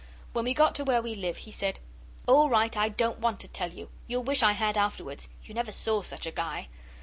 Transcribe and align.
When 0.33 0.45
we 0.45 0.55
got 0.55 0.73
to 0.73 0.83
where 0.83 0.99
we 1.03 1.13
live 1.13 1.37
he 1.37 1.51
said, 1.51 1.77
'All 2.27 2.49
right, 2.49 2.75
I 2.75 2.89
don't 2.89 3.19
want 3.19 3.39
to 3.41 3.47
tell 3.47 3.69
you. 3.71 3.89
You'll 4.07 4.23
wish 4.23 4.41
I 4.41 4.53
had 4.53 4.75
afterwards. 4.75 5.29
You 5.45 5.53
never 5.53 5.71
saw 5.71 6.01
such 6.01 6.25
a 6.25 6.31
guy. 6.31 6.69